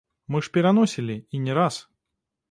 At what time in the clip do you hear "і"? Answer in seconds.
1.39-1.41